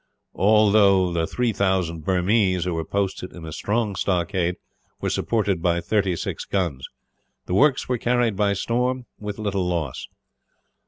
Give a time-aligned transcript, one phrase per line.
[0.33, 4.55] Although the 3000 Burmese, who were posted in a strong stockade,
[4.99, 6.87] were supported by thirty six guns;
[7.45, 10.07] the works were carried by storm, with little loss.